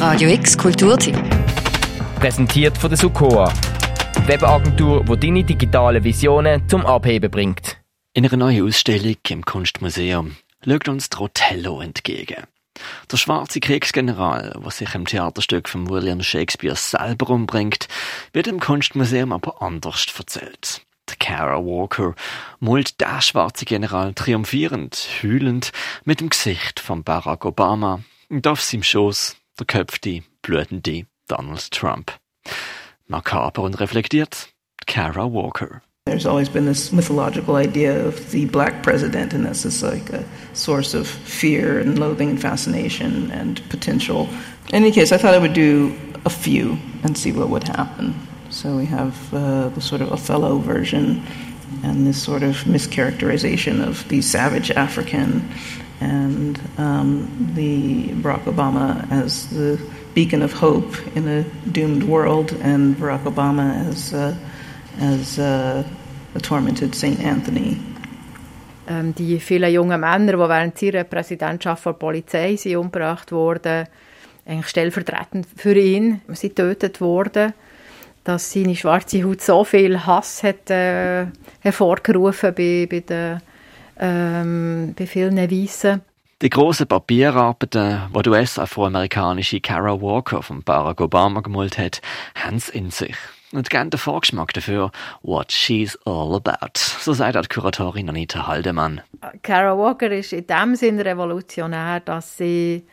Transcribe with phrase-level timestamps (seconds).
[0.00, 1.14] Radio X Kulturteam.
[2.18, 3.52] Präsentiert von der Sukoa.
[4.24, 7.76] Webagentur, die deine digitalen Visionen zum Abheben bringt.
[8.14, 10.36] In einer neuen Ausstellung im Kunstmuseum
[10.66, 12.44] schaut uns Trottello entgegen.
[13.12, 17.86] Der schwarze Kriegsgeneral, der sich im Theaterstück von William Shakespeare selber umbringt,
[18.32, 20.80] wird im Kunstmuseum aber anders erzählt.
[21.10, 22.14] Der Kara Walker
[22.58, 25.72] malt der schwarze General triumphierend, heulend,
[26.06, 32.12] mit dem Gesicht von Barack Obama und auf seinem Schoß der köpfte, blutende Donald Trump.
[33.06, 34.48] Makaber und reflektiert
[34.86, 35.82] Kara Walker.
[36.06, 40.24] There's always been this mythological idea of the black president, and this is like a
[40.54, 44.28] source of fear and loathing and fascination and potential.
[44.70, 45.94] In any case, I thought I would do
[46.24, 48.14] a few and see what would happen.
[48.48, 51.22] So we have uh, the sort of Othello version
[51.84, 55.48] and this sort of mischaracterization of the savage African
[56.00, 59.78] and um, the Barack Obama as the
[60.14, 64.34] beacon of hope in a doomed world, and Barack Obama as uh,
[64.98, 65.84] as uh,
[66.34, 67.76] a tormented Saint Anthony.
[68.88, 73.86] Ähm, die vielen jungen Männer, die während ihrer Präsidentschaft von der Polizei sind umgebracht wurden,
[74.46, 77.52] eigentlich stellvertretend für ihn, sie getötet wurden,
[78.24, 81.26] dass seine schwarze Haut so viel Hass hat äh,
[81.60, 83.40] hervorgerufen bei, bei, den,
[84.00, 86.02] ähm, bei vielen Weißen.
[86.42, 92.00] Die grossen Papierarbeiten, die die US-afroamerikanische Kara Walker von Barack Obama gemalt hat,
[92.34, 93.14] haben es in sich.
[93.52, 94.90] Und geben den Vorgeschmack dafür,
[95.22, 96.78] what she's all about.
[97.00, 99.02] So sagt die Kuratorin Anita Haldemann.
[99.42, 102.84] Kara Walker ist in dem Sinne revolutionär, dass sie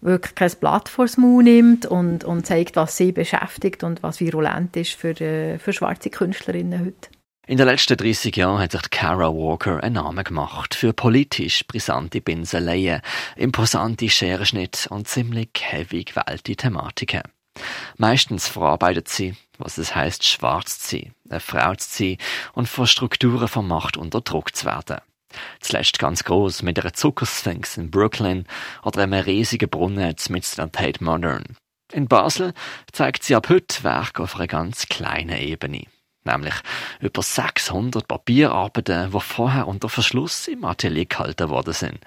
[0.00, 4.76] wirklich kein Blatt vors Maul nimmt und, und zeigt, was sie beschäftigt und was virulent
[4.76, 7.10] ist für, äh, für schwarze Künstlerinnen heute.
[7.48, 12.20] In den letzten 30 Jahren hat sich Kara Walker einen Namen gemacht für politisch brisante
[12.20, 13.02] Pinseleien,
[13.36, 17.22] imposante Scherenschnitte und ziemlich heavy gewählte Thematiken.
[17.98, 22.18] Meistens verarbeitet sie, was es heißt, schwarz zu sein, eine Frau zu sein
[22.54, 24.98] und von Strukturen von Macht unterdrückt zu werden.
[25.60, 28.44] Zuletzt ganz groß mit einer Zuckersphinx in Brooklyn
[28.82, 31.44] oder einem riesigen Brunnen mit der Tate Modern.
[31.92, 32.54] In Basel
[32.90, 35.84] zeigt sie ab heute Werke auf einer ganz kleinen Ebene
[36.26, 36.54] nämlich
[37.00, 41.98] über 600 Papierarbeiten, die vorher unter Verschluss im Atelier gehalten worden sind.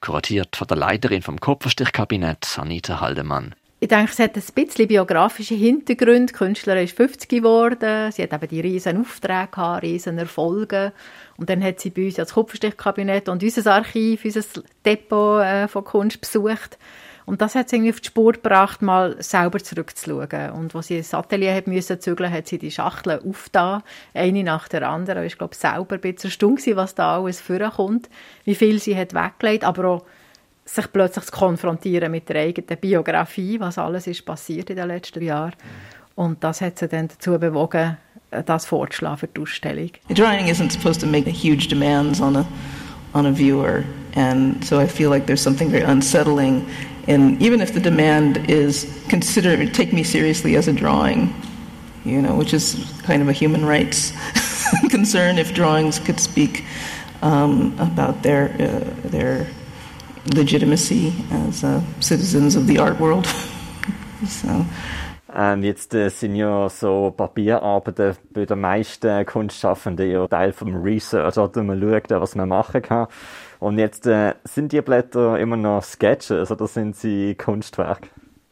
[0.00, 3.54] Kuratiert von der Leiterin vom Kupferstichkabinett, Anita Haldemann.
[3.84, 6.32] Ich denke, es hat ein bisschen biografische Hintergründe.
[6.32, 8.10] Die Künstlerin ist 50 geworden.
[8.12, 10.94] Sie hat eben die riesen Aufträge gehabt, riesen Erfolge.
[11.36, 14.42] Und dann hat sie bei uns das Kupferstichkabinett und unser Archiv, unser
[14.86, 16.78] Depot äh, von Kunst besucht.
[17.26, 20.50] Und das hat sie irgendwie auf die Spur gebracht, mal selber zurückzuschauen.
[20.50, 24.68] Und als sie ins Atelier hat müssen zügeln, hat sie die Schachteln aufgetan, eine nach
[24.68, 25.24] der anderen.
[25.24, 28.10] Ich glaube, selber ein bisschen erstaunt was da alles vorkommt,
[28.44, 30.04] wie viel sie hat weggelegt, aber auch
[30.66, 35.22] sich plötzlich zu konfrontieren mit der eigenen Biografie, was alles ist passiert in den letzten
[35.22, 35.54] Jahren.
[36.14, 37.96] Und das hat sie dann dazu bewogen,
[38.46, 39.90] das vorzuschlagen für die Ausstellung.
[40.10, 42.46] Drawing isn't supposed to make huge demands on a
[43.14, 43.84] on a viewer,
[44.16, 46.66] and so I feel like there's something very unsettling
[47.06, 51.34] And even if the demand is consider take me seriously as a drawing,
[52.04, 54.12] you know, which is kind of a human rights
[54.90, 56.64] concern if drawings could speak
[57.22, 59.46] um, about their uh, their
[60.34, 63.26] legitimacy as uh, citizens of the art world.
[64.26, 64.64] so.
[65.36, 71.36] Ähm, jetzt äh, sind ja so Papierarbeiten bei den meisten Kunstschaffenden ja Teil vom Research,
[71.36, 73.08] oder man schaut, was man machen kann.
[73.64, 78.10] Und jetzt äh, sind die Blätter immer noch Sketches oder sind sie Kunstwerke?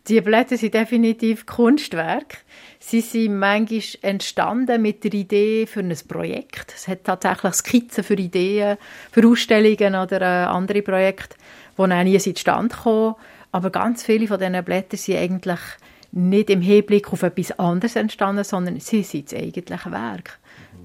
[0.09, 2.39] Die Blätter sind definitiv Kunstwerke.
[2.79, 6.73] Sie sind manchmal entstanden mit der Idee für ein Projekt.
[6.75, 8.79] Es hat tatsächlich Skizzen für Ideen,
[9.11, 11.37] für Ausstellungen oder äh, andere Projekte,
[11.77, 13.15] die dann nie zustande kommen.
[13.51, 15.61] Aber ganz viele von diesen Blättern sind eigentlich
[16.13, 20.39] nicht im Hinblick auf etwas anderes entstanden, sondern sie sind das eigentliche Werk.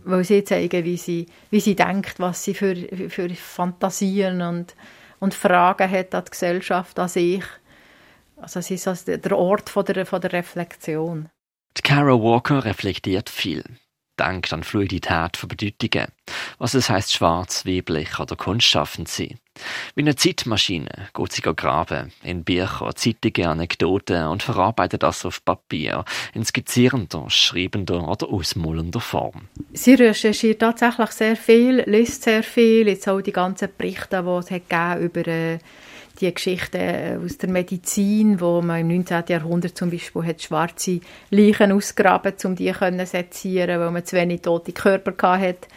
[0.09, 2.75] Weil sie zeigen, wie sie, wie sie denkt, was sie für,
[3.09, 4.75] für Fantasien und,
[5.19, 7.43] und Fragen hat an die Gesellschaft, an sich.
[8.37, 11.29] Also es ist also der Ort von der, von der Reflexion.
[11.77, 13.63] Die Kara Walker reflektiert viel
[14.19, 16.07] denkt an Fluidität von Bedeutungen,
[16.57, 19.39] was es heißt schwarz, weiblich oder kunstschaffend sein.
[19.95, 26.05] Wie eine Zeitmaschine geht sie graben, in Bücher, Zeitungen, Anekdoten und verarbeitet das auf Papier,
[26.33, 29.47] in skizzierender, schreibender oder ausmullender Form.
[29.73, 34.51] Sie recherchiert tatsächlich sehr viel, liest sehr viel, jetzt auch die ganzen Berichte, die es
[34.51, 35.59] hat über äh,
[36.19, 39.23] die Geschichten äh, aus der Medizin, wo man im 19.
[39.27, 40.99] Jahrhundert zum Beispiel hat schwarze
[41.29, 45.67] Leichen ausgraben, um die zu sezieren, weil man zu wenig tote Körper hatte.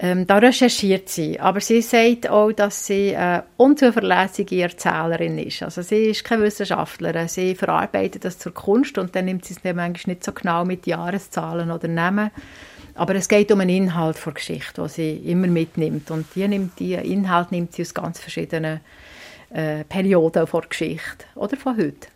[0.00, 1.40] Ähm, da recherchiert sie.
[1.40, 5.62] Aber sie sagt auch, dass sie eine unzuverlässige Erzählerin ist.
[5.64, 7.26] Also sie ist keine Wissenschaftlerin.
[7.26, 10.86] Sie verarbeitet das zur Kunst und dann nimmt sie es manchmal nicht so genau mit
[10.86, 12.30] Jahreszahlen oder Namen.
[12.94, 16.10] Aber es geht um einen Inhalt der Geschichte, den sie immer mitnimmt.
[16.12, 18.80] Und die nimmt, die Inhalt nimmt sie aus ganz verschiedenen
[19.50, 22.08] äh, Perioden Geschichte oder von heute.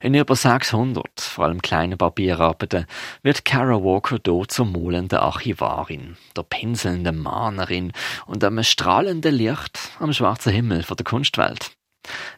[0.00, 2.86] In über 600, vor allem kleinen Papierarbeiten,
[3.22, 7.92] wird Kara Walker hier zur maulenden Archivarin, der pinselnden Mahnerin
[8.26, 11.72] und einem strahlenden Licht am schwarzen Himmel von der Kunstwelt.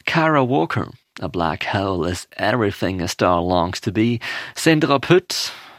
[0.04, 0.90] Kara Walker,
[1.20, 4.20] A Black Hole is Everything a Star Longs to Be,
[4.54, 5.34] sind ihr ab heute,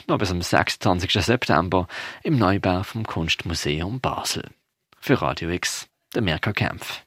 [0.07, 1.23] noch bis am 26.
[1.23, 1.87] September,
[2.23, 4.49] im Neubau vom Kunstmuseum Basel.
[4.99, 7.06] Für Radio X, der Mirka Kempf.